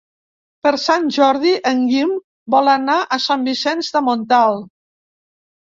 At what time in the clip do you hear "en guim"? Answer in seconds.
1.73-2.15